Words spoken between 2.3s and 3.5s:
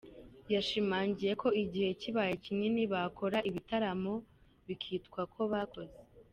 kinini bakora